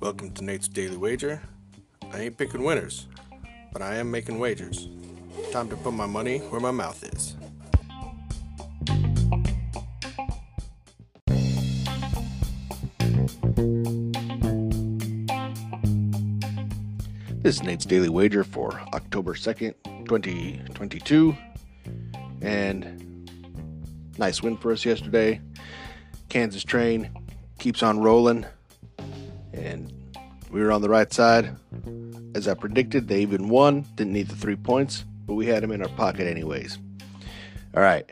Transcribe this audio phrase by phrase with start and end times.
[0.00, 1.40] Welcome to Nate's Daily Wager.
[2.12, 3.06] I ain't picking winners,
[3.72, 4.88] but I am making wagers.
[5.52, 7.36] Time to put my money where my mouth is.
[17.42, 19.74] This is Nate's Daily Wager for October 2nd,
[20.08, 21.36] 2022.
[22.42, 23.07] And
[24.18, 25.40] nice win for us yesterday.
[26.28, 27.10] Kansas train
[27.58, 28.44] keeps on rolling.
[29.52, 29.92] And
[30.50, 31.56] we were on the right side.
[32.34, 33.86] As I predicted, they even won.
[33.94, 36.78] Didn't need the three points, but we had them in our pocket anyways.
[37.74, 38.08] All right.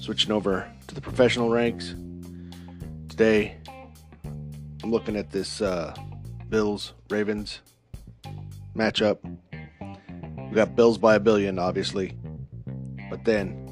[0.00, 1.94] Switching over to the professional ranks.
[3.08, 3.56] Today,
[4.82, 5.94] I'm looking at this uh,
[6.48, 7.60] Bills Ravens
[8.76, 9.18] matchup.
[10.48, 12.16] We got Bills by a billion, obviously.
[13.10, 13.63] But then,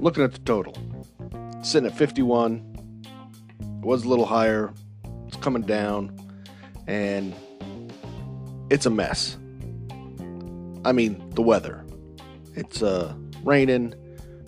[0.00, 0.74] looking at the total,
[1.62, 3.04] sitting at 51.
[3.60, 4.72] It was a little higher.
[5.28, 6.16] It's coming down.
[6.86, 7.34] And
[8.70, 9.36] it's a mess.
[10.84, 11.84] I mean, the weather.
[12.54, 13.94] It's uh, raining.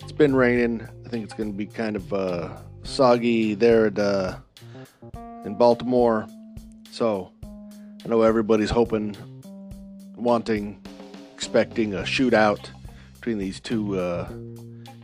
[0.01, 0.81] It's been raining.
[1.05, 4.37] I think it's going to be kind of uh, soggy there at, uh,
[5.45, 6.27] in Baltimore.
[6.91, 7.31] So
[8.03, 9.15] I know everybody's hoping
[10.15, 10.81] wanting,
[11.33, 12.69] expecting a shootout
[13.13, 14.27] between these two uh,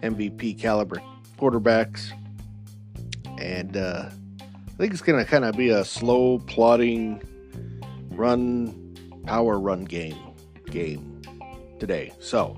[0.01, 1.01] MVP caliber
[1.37, 2.11] quarterbacks.
[3.37, 4.09] And uh,
[4.41, 7.21] I think it's going to kind of be a slow, plodding
[8.11, 10.17] run, power run game
[10.65, 11.21] game
[11.79, 12.11] today.
[12.19, 12.57] So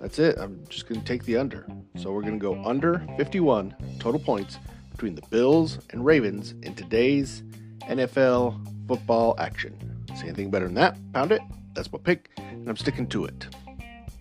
[0.00, 0.36] that's it.
[0.38, 1.66] I'm just going to take the under.
[1.96, 4.58] So we're going to go under 51 total points
[4.90, 7.42] between the Bills and Ravens in today's
[7.82, 9.76] NFL football action.
[10.14, 10.96] See anything better than that?
[11.12, 11.40] Pound it.
[11.74, 13.46] That's my pick, and I'm sticking to it.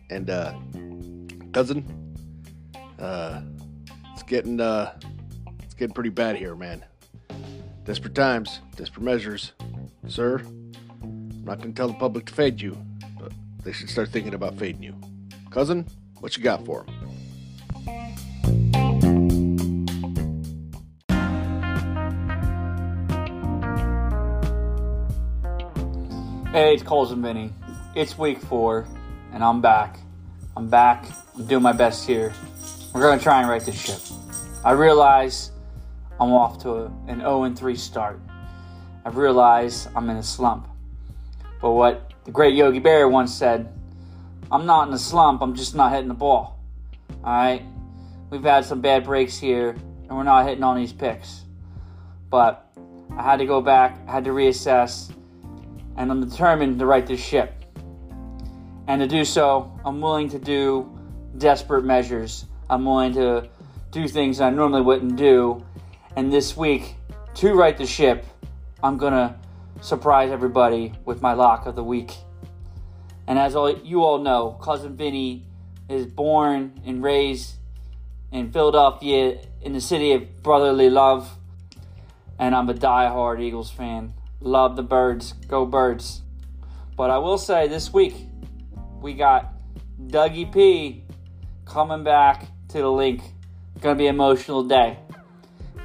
[0.09, 0.53] And uh,
[1.55, 1.85] cousin,
[2.99, 3.39] uh,
[4.11, 4.93] it's getting uh,
[5.63, 6.83] it's getting pretty bad here, man.
[7.85, 9.53] Desperate times, desperate measures,
[10.05, 10.41] sir.
[11.01, 12.77] I'm not gonna tell the public to fade you,
[13.17, 13.31] but
[13.63, 14.99] they should start thinking about fading you.
[15.49, 15.87] Cousin,
[16.19, 16.89] what you got for him?
[26.51, 27.53] Hey, it's Cousin Vinny.
[27.95, 28.85] It's week four,
[29.31, 29.99] and I'm back.
[30.57, 31.05] I'm back.
[31.35, 32.33] I'm doing my best here.
[32.93, 33.99] We're going to try and right this ship.
[34.63, 35.51] I realize
[36.19, 38.19] I'm off to an 0 3 start.
[39.03, 40.67] I realize I'm in a slump.
[41.61, 43.71] But what the great Yogi Berra once said
[44.51, 46.59] I'm not in a slump, I'm just not hitting the ball.
[47.23, 47.63] Alright?
[48.29, 51.43] We've had some bad breaks here, and we're not hitting on these picks.
[52.29, 52.71] But
[53.17, 55.11] I had to go back, I had to reassess
[55.97, 57.64] and I'm determined to right this ship.
[58.87, 60.97] And to do so, I'm willing to do
[61.37, 62.45] desperate measures.
[62.69, 63.49] I'm willing to
[63.91, 65.65] do things I normally wouldn't do.
[66.15, 66.95] And this week,
[67.35, 68.25] to right the ship,
[68.83, 69.35] I'm going to
[69.81, 72.13] surprise everybody with my lock of the week.
[73.27, 75.45] And as all, you all know, Cousin Vinny
[75.89, 77.55] is born and raised
[78.31, 81.29] in Philadelphia in the city of brotherly love.
[82.37, 84.13] And I'm a die-hard Eagles fan.
[84.41, 85.33] Love the birds.
[85.47, 86.21] Go birds.
[86.95, 88.15] But I will say this week,
[89.05, 89.53] we got
[90.07, 91.03] Dougie P
[91.63, 93.21] coming back to the Linc.
[93.83, 94.97] To be an emotional day.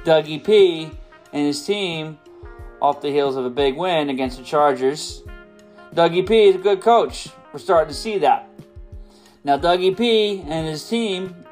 [0.03, 0.89] Dougie P
[1.31, 2.17] and his team,
[2.81, 5.21] off the heels of a big win against the Chargers.
[5.93, 7.29] Dougie P is a good coach.
[7.53, 8.49] We're starting to see that.
[9.43, 11.45] Now, Dougie P and his team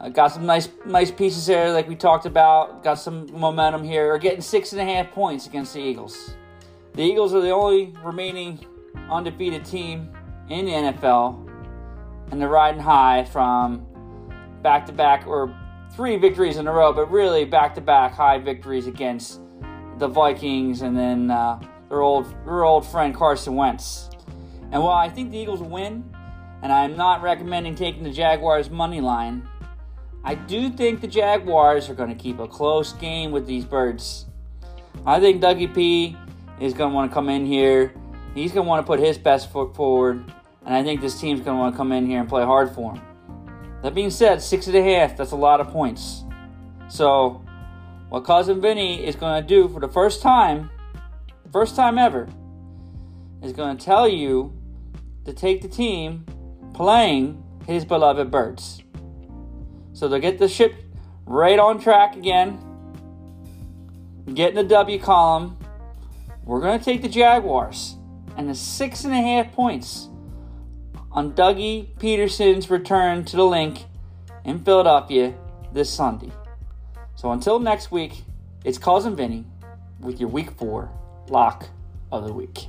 [0.00, 2.82] uh, got some nice nice pieces there, like we talked about.
[2.82, 4.12] Got some momentum here.
[4.12, 6.34] Are getting six and a half points against the Eagles.
[6.94, 8.58] The Eagles are the only remaining
[9.08, 10.12] undefeated team
[10.50, 11.48] in the NFL,
[12.30, 13.86] and they're riding high from
[14.62, 15.56] back to back or
[15.94, 19.40] three victories in a row, but really back to back high victories against
[19.98, 24.10] the Vikings and then uh, their old their old friend Carson Wentz.
[24.72, 26.04] And while I think the Eagles win,
[26.62, 29.48] and I'm not recommending taking the Jaguars money line.
[30.22, 34.26] I do think the Jaguars are going to keep a close game with these birds.
[35.06, 36.16] I think Dougie P
[36.60, 37.94] is going to want to come in here.
[38.34, 40.22] He's going to want to put his best foot forward.
[40.64, 42.70] And I think this team's going to want to come in here and play hard
[42.70, 43.02] for him.
[43.82, 46.24] That being said, six and a half, that's a lot of points.
[46.88, 47.42] So,
[48.10, 50.70] what Cousin Vinny is going to do for the first time,
[51.52, 52.28] first time ever,
[53.42, 54.52] is going to tell you
[55.24, 56.26] to take the team
[56.74, 58.82] playing his beloved birds.
[59.92, 60.74] So they'll get the ship
[61.24, 62.58] right on track again.
[64.34, 65.56] Get in the W column.
[66.44, 67.96] We're going to take the Jaguars
[68.36, 70.09] and the six and a half points
[71.12, 73.84] on Dougie Pederson's return to the Linc
[74.44, 75.34] in Philadelphia
[75.72, 76.30] this Sunday.
[77.16, 78.22] So until next week,
[78.64, 79.44] it's Cousin Vinny
[79.98, 80.90] with your week four
[81.28, 81.68] lock
[82.12, 82.68] of the week.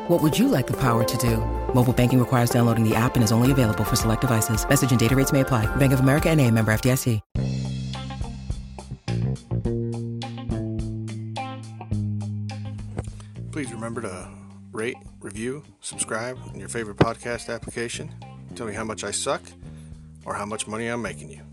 [0.11, 1.37] What would you like the power to do?
[1.73, 4.67] Mobile banking requires downloading the app and is only available for select devices.
[4.67, 5.73] Message and data rates may apply.
[5.77, 7.21] Bank of America and a member FDIC.
[13.53, 14.27] Please remember to
[14.73, 18.13] rate, review, subscribe in your favorite podcast application.
[18.55, 19.41] Tell me how much I suck
[20.25, 21.50] or how much money I'm making you.